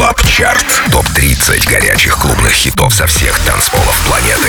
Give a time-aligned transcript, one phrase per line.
[0.00, 0.64] Club Chart.
[0.92, 4.48] Топ-30 горячих клубных хитов со всех танцполов планеты.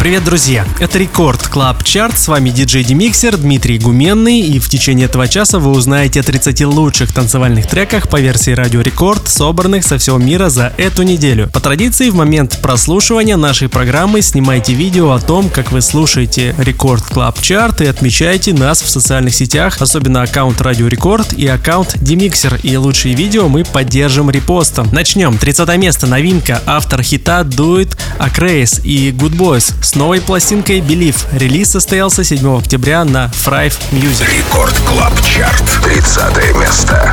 [0.00, 0.64] Привет, друзья!
[0.80, 2.18] Это Record Club Chart.
[2.18, 4.40] С вами диджей Demixer Дмитрий Гуменный.
[4.40, 8.80] И в течение этого часа вы узнаете о 30 лучших танцевальных треках по версии Радио
[8.80, 11.50] Рекорд, собранных со всего мира за эту неделю.
[11.52, 17.04] По традиции, в момент прослушивания нашей программы снимайте видео о том, как вы слушаете Record
[17.04, 22.58] Club Chart и отмечайте нас в социальных сетях, особенно аккаунт Радио Рекорд и аккаунт Demixer.
[22.62, 24.30] И лучшие видео мы поддержим
[24.78, 24.88] репостом.
[24.92, 25.38] Начнем.
[25.38, 26.06] 30 место.
[26.06, 26.62] Новинка.
[26.66, 31.16] Автор хита Do It, Acraze и Goodboys с новой пластинкой Believe.
[31.32, 34.26] Релиз состоялся 7 октября на Thrive Music.
[34.36, 35.64] Record Club Chart.
[35.82, 37.12] 30 место.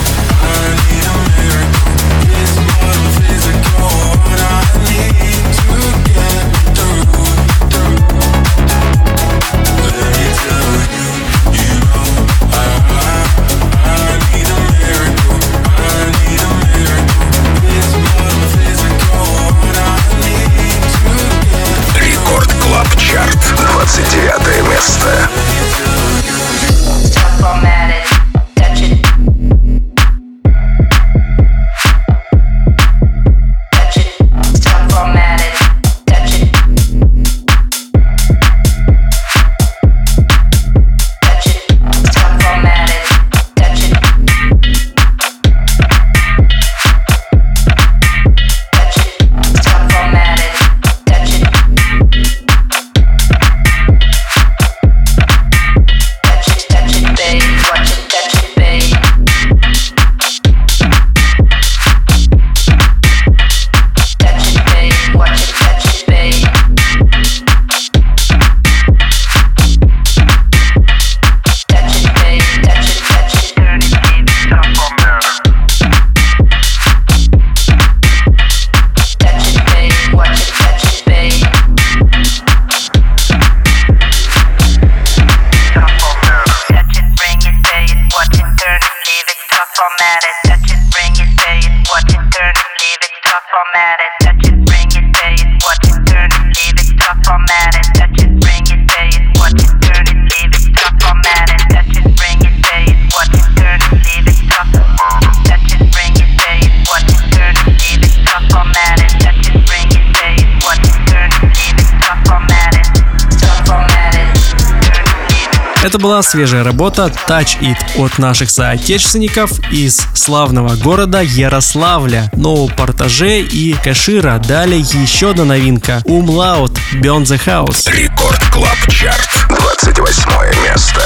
[115.83, 123.39] Это была свежая работа Touch It от наших соотечественников из славного города Ярославля, Ноу Портаже
[123.39, 124.37] и Кашира.
[124.37, 127.91] Далее еще одна новинка Umlaut Burn the House.
[127.91, 129.47] Record Club Chart.
[129.49, 131.01] 28 место.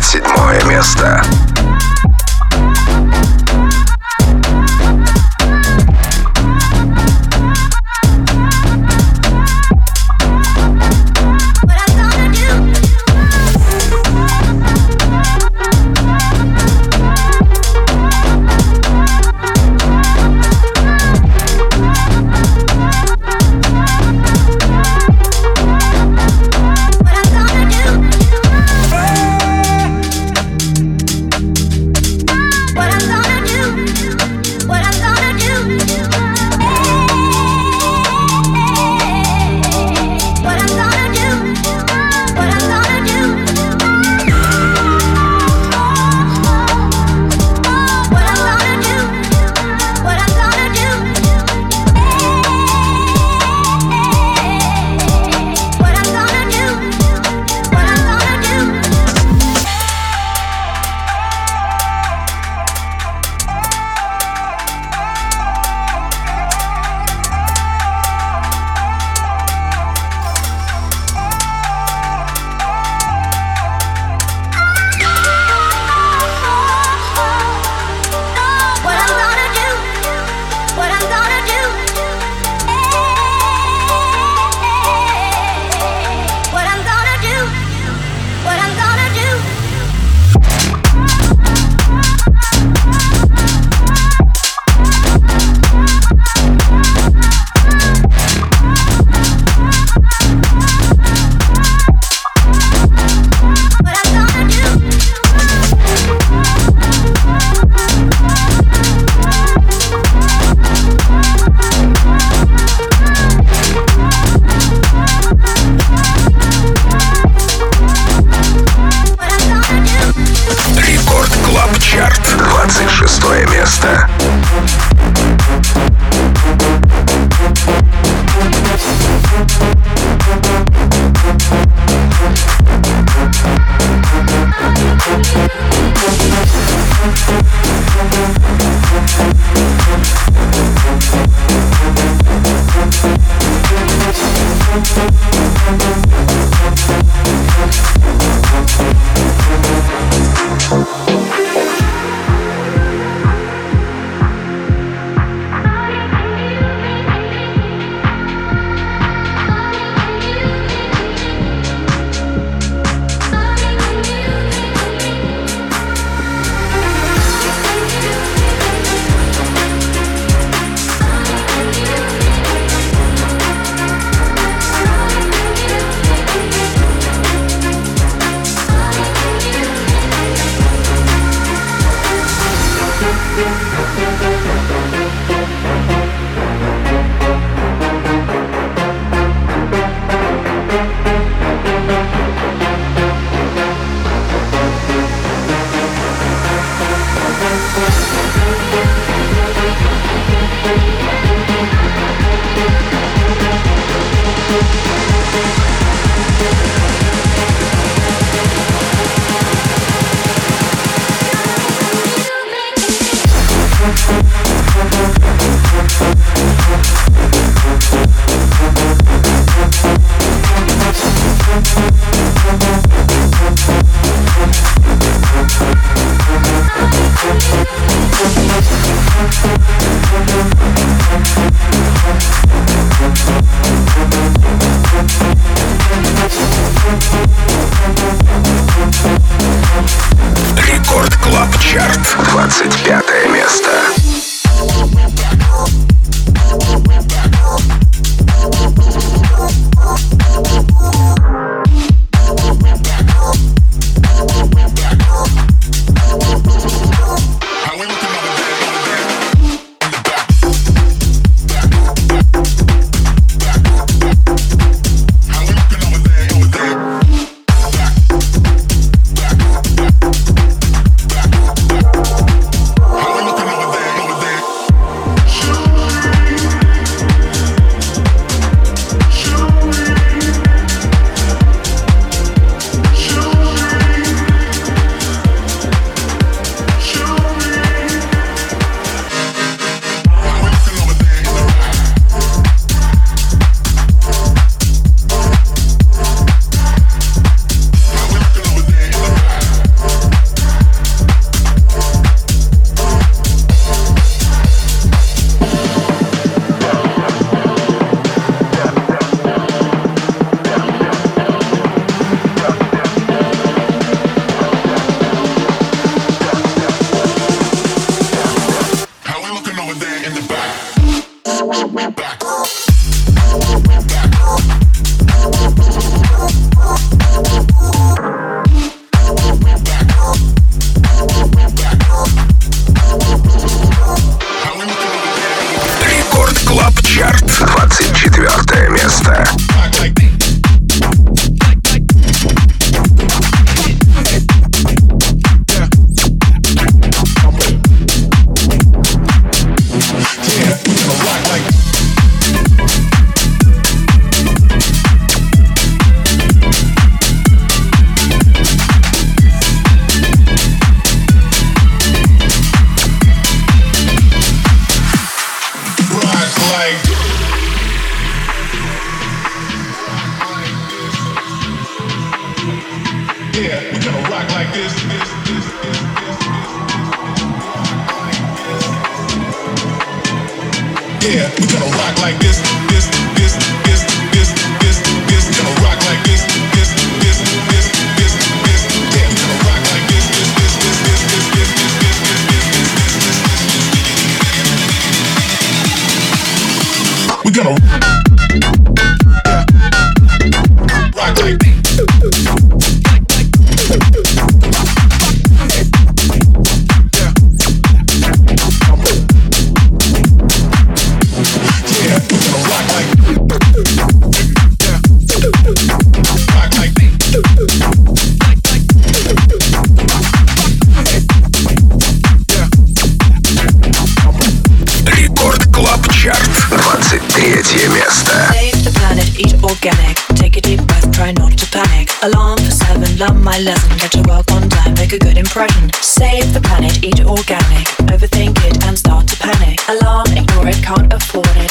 [0.00, 1.47] 27 место.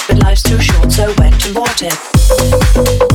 [0.07, 3.06] but life's too short, so went and bought it.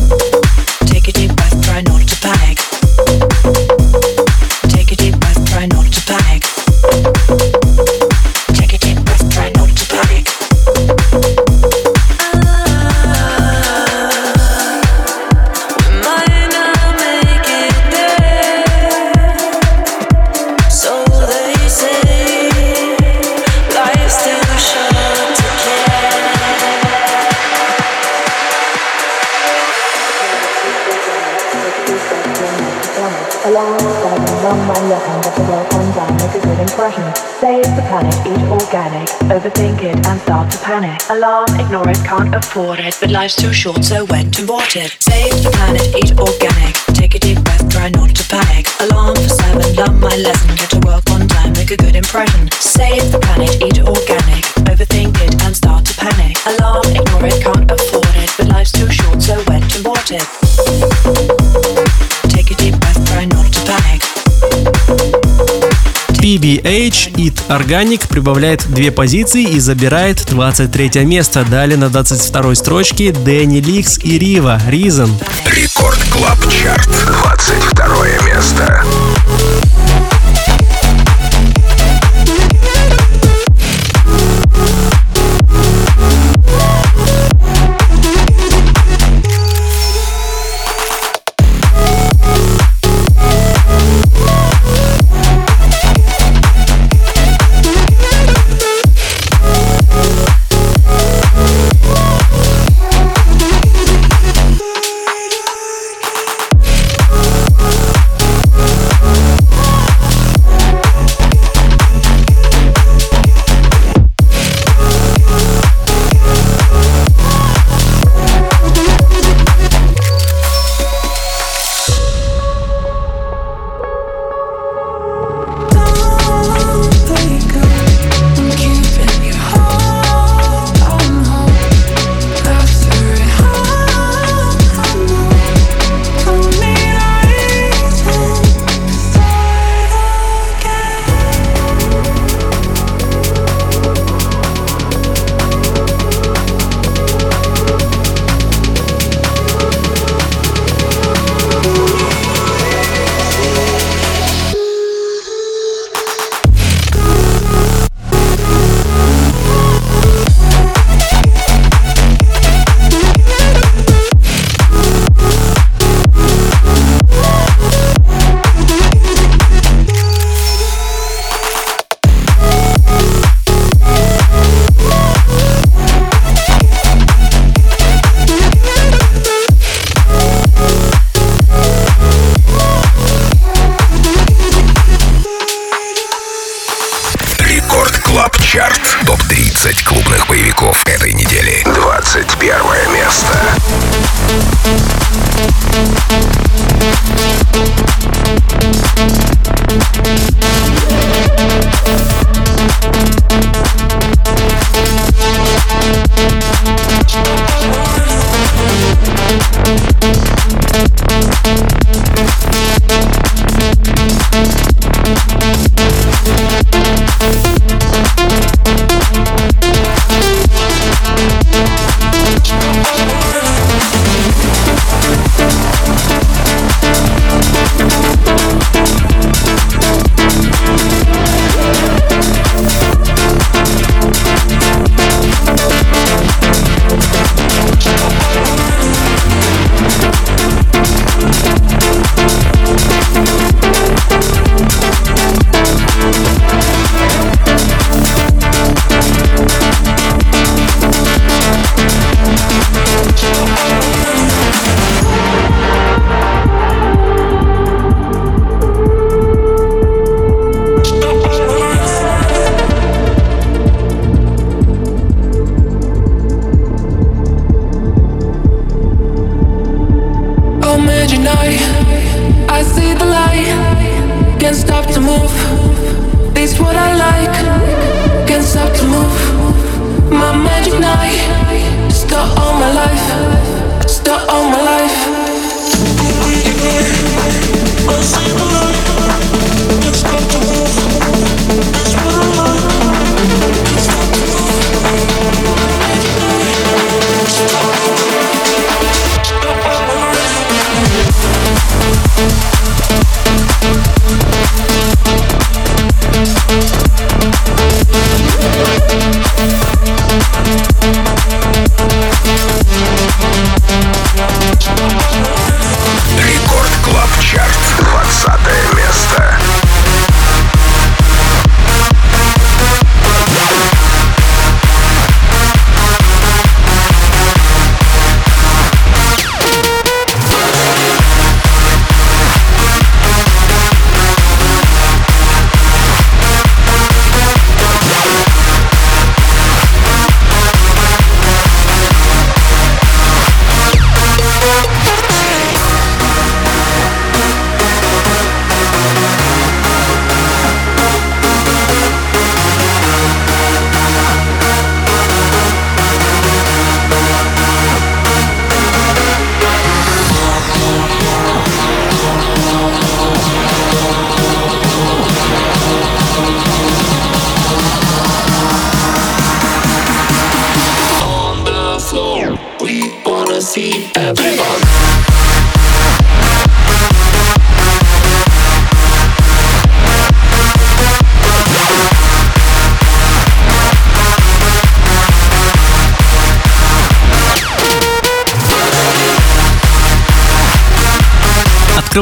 [41.74, 44.96] Afford it, but life's too short, so went and bought it.
[45.00, 46.74] Save the planet, eat organic.
[46.92, 48.66] Take a deep breath, try not to panic.
[48.80, 50.54] Alarm for seven, learn my lesson.
[50.56, 52.50] Get to work on time, make a good impression.
[52.52, 54.44] Save the planet, eat organic.
[54.68, 56.36] Overthink it and start to panic.
[56.46, 60.26] Alarm, ignore it, can't afford it, but life's too short, so went and bought it.
[66.32, 71.44] PBH It Organic прибавляет две позиции и забирает 23 место.
[71.44, 75.10] Далее на 22 строчке Дэнни Ликс и Рива Reason.
[75.44, 76.88] Рекорд Клаб Чарт.
[77.06, 78.82] 22 место.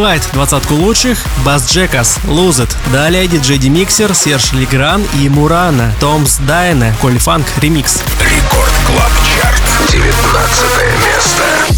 [0.01, 2.71] Открывает двадцатку лучших Бас Джекас, It.
[2.91, 8.01] Далее диджей Демиксер, Серж Легран и Мурана, Томс Дайна, Коль Фанк ремикс.
[8.19, 10.11] Рекорд Клаб Чарт, 19
[11.05, 11.70] место.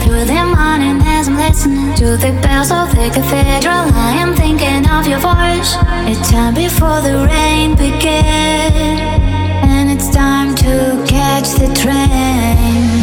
[0.00, 3.84] Through the morning as I'm listening to the bells of the cathedral.
[3.94, 5.76] I am thinking of your voice.
[6.10, 9.00] It's time before the rain begins,
[9.74, 13.02] and it's time to catch the train.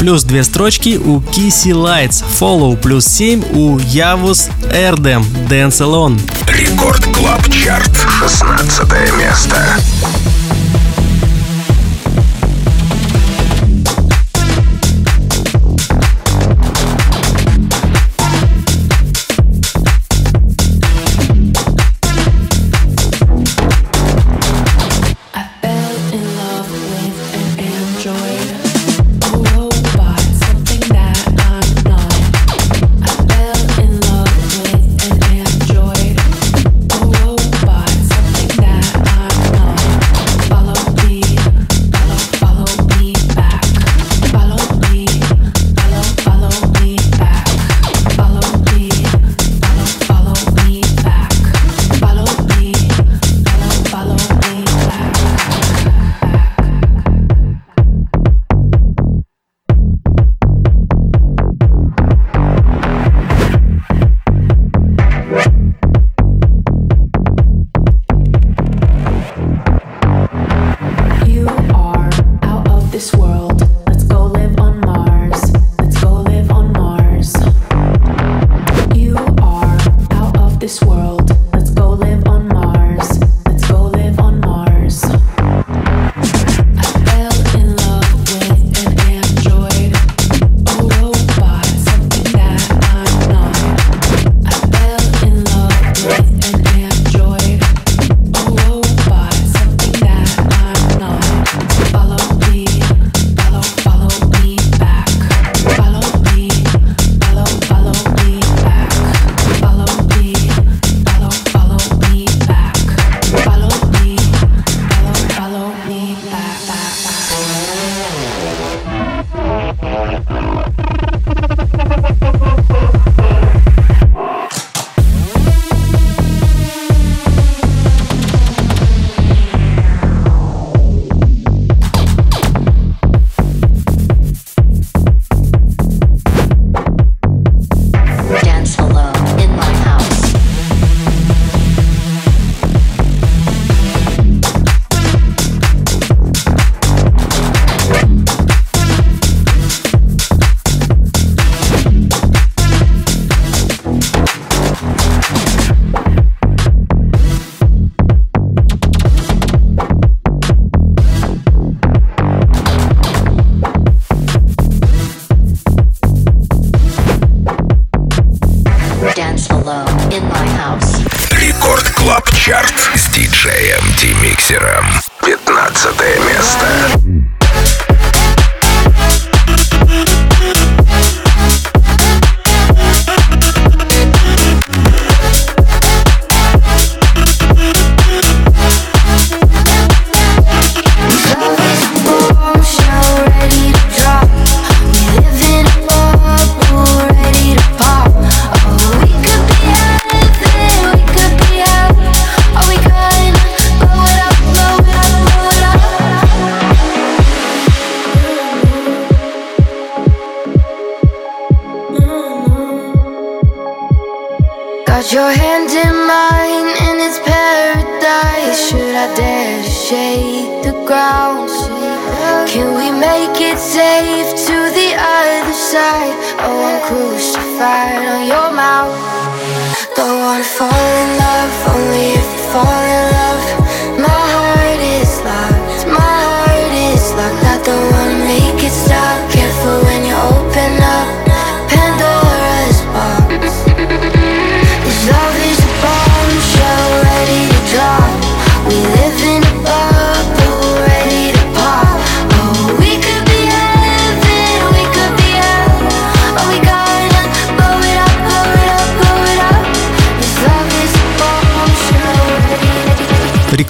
[0.00, 6.18] плюс 2 строчки у Kissy Lights, Follow плюс 7 у Yavuz Erdem, Dance Alone.
[6.48, 8.82] Record Club Chart, 16
[9.18, 9.62] место.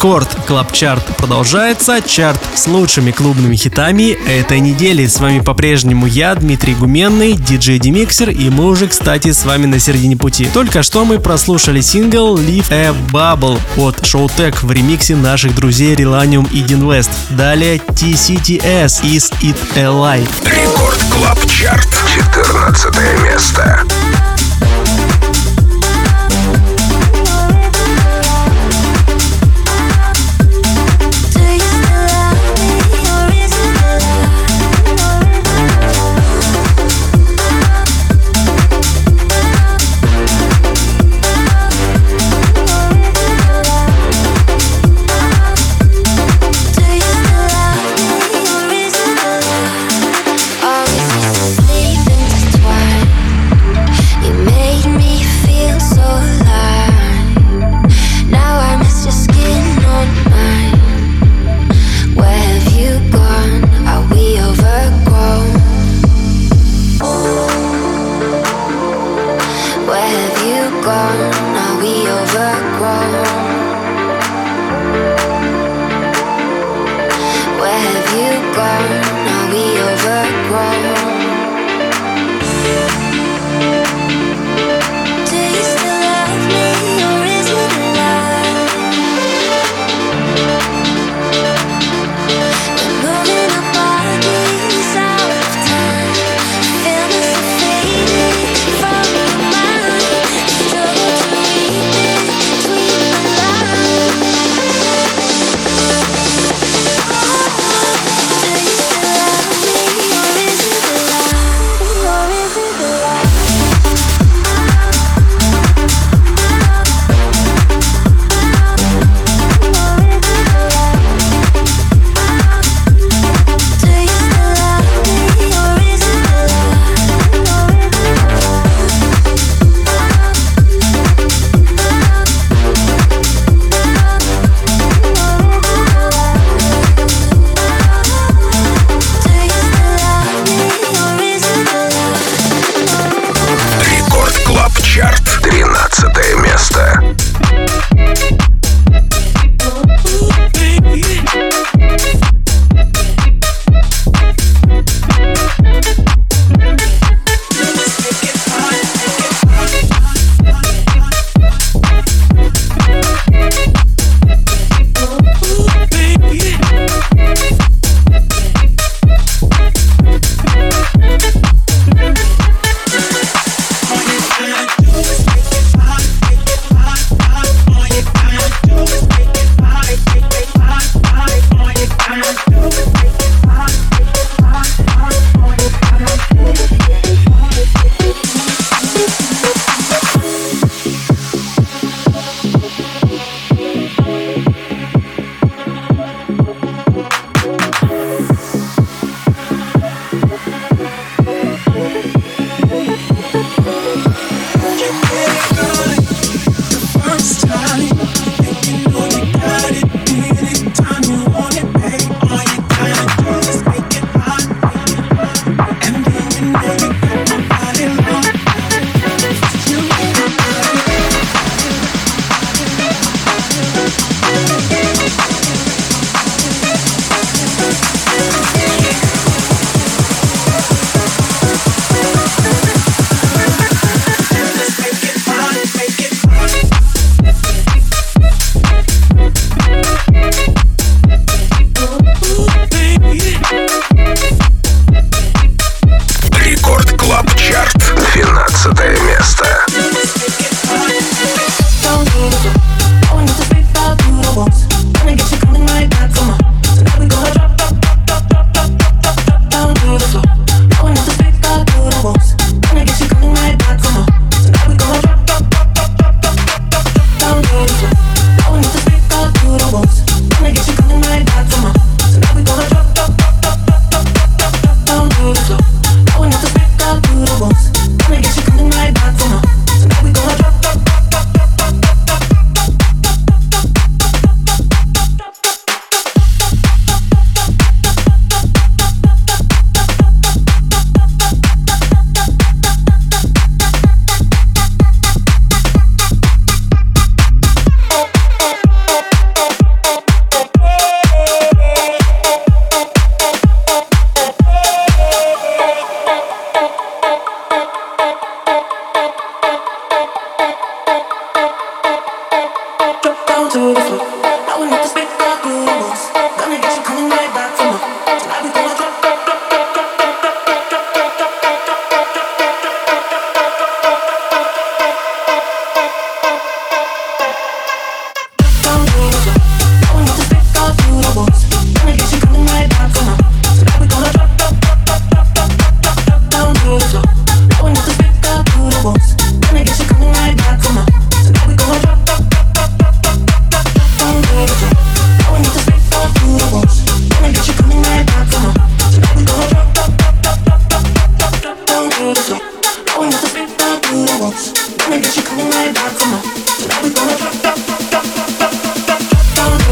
[0.00, 2.00] Record Club Chart продолжается.
[2.00, 5.04] Чарт с лучшими клубными хитами этой недели.
[5.04, 9.78] С вами по-прежнему я, Дмитрий Гуменный, диджей Demixer, и мы уже, кстати, с вами на
[9.78, 10.48] середине пути.
[10.54, 16.50] Только что мы прослушали сингл Leave a Bubble от Showtek в ремиксе наших друзей Relanium
[16.50, 17.10] и Dinvest.
[17.28, 20.30] Далее TCTS Is It Alive.
[20.46, 21.88] Record Club Chart.
[22.14, 23.84] 14 место.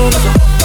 [0.08, 0.57] Medusa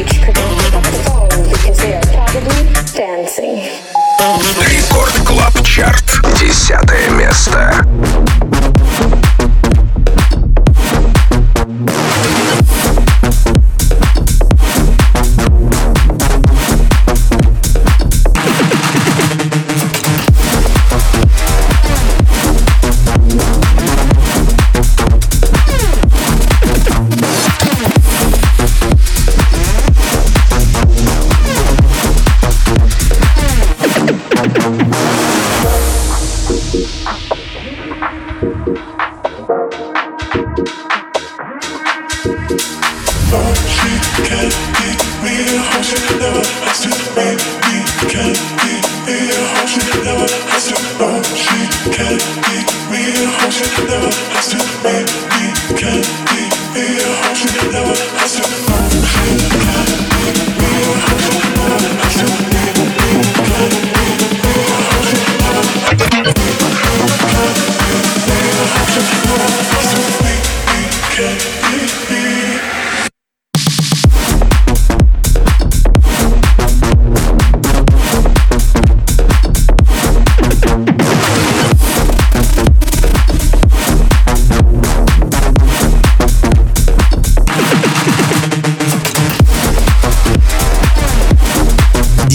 [0.00, 0.39] Rage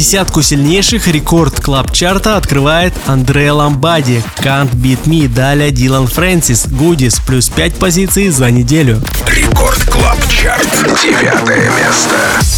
[0.06, 6.68] десятку сильнейших Record Club Chart а открывает Андре Ламбади, Can't Beat Me, далее Dillon Francis,
[6.68, 9.02] Goodies, плюс 5 позиций за неделю.
[9.28, 10.70] Record Club Chart,
[11.02, 12.55] девятое место.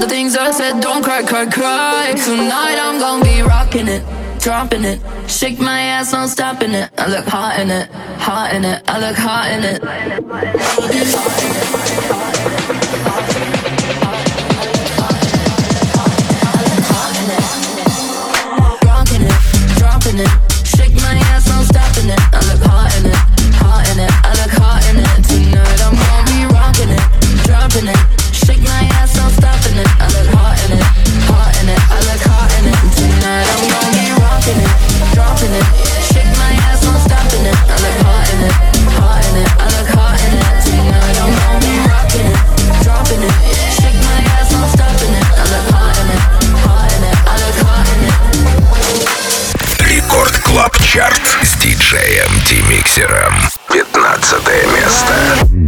[0.00, 0.80] the things I said.
[0.80, 2.14] Don't cry, cry, cry.
[2.24, 4.02] Tonight I'm gonna be rocking it,
[4.40, 5.00] dropping it.
[5.28, 6.90] Shake my ass, not stopping it.
[6.96, 8.82] I look hot in it, hot in it.
[8.88, 9.62] I look hot in
[12.44, 12.49] it.
[50.92, 53.32] Чарт с диджеем Демиксером.
[53.72, 54.38] 15
[54.74, 55.59] место.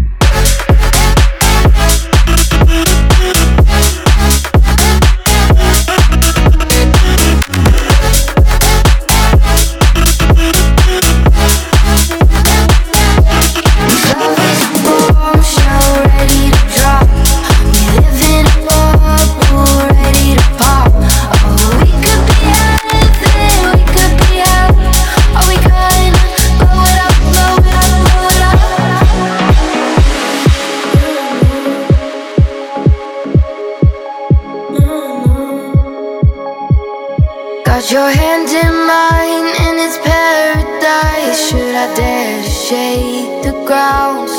[37.93, 41.51] Your hand in mine and it's paradise.
[41.51, 44.30] Should I dare to shake the ground?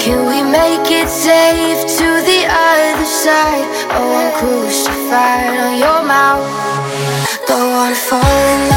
[0.00, 3.68] Can we make it safe to the other side?
[3.92, 6.48] Oh, I want crucified on your mouth.
[7.46, 8.73] Don't wanna fall in love,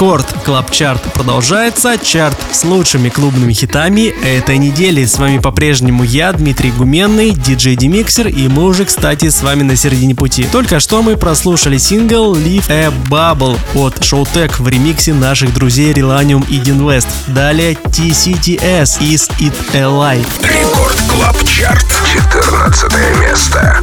[0.00, 1.98] Record Club Chart продолжается.
[2.02, 5.04] Чарт с лучшими клубными хитами этой недели.
[5.04, 9.76] С вами по-прежнему я, Дмитрий Гуменный, диджей Демиксер, и мы уже, кстати, с вами на
[9.76, 10.46] середине пути.
[10.50, 16.48] Только что мы прослушали сингл Leave a Bubble от Showtek в ремиксе наших друзей Relanium
[16.48, 17.08] и Deen West.
[17.26, 20.26] Далее TCTS Is It Alive.
[20.42, 21.84] Record Club Chart.
[22.10, 22.90] 14
[23.20, 23.82] место.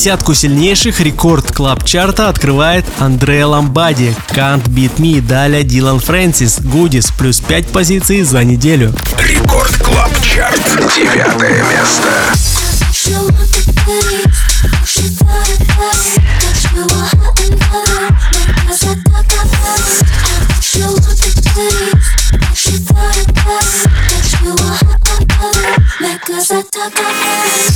[0.00, 7.10] Десятку сильнейших рекорд клаб чарта открывает Андреа Ламбади, Can't Beat Me, далее Дилан Фрэнсис, Гудис,
[7.10, 8.94] плюс 5 позиций за неделю.
[9.18, 10.58] Рекорд клаб чарт,
[10.96, 12.32] девятое место.
[26.26, 27.69] Cause I talk about